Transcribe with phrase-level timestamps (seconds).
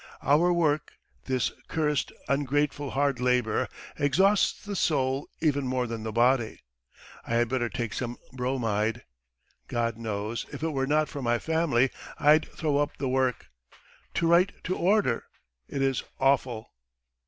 [0.23, 0.93] "Our work,
[1.25, 3.67] this cursed, ungrateful hard labour,
[3.99, 6.59] exhausts the soul even more than the body....
[7.27, 9.03] I had better take some bromide....
[9.67, 13.51] God knows, if it were not for my family I'd throw up the work....
[14.15, 15.25] To write to order!
[15.67, 16.73] It is awful."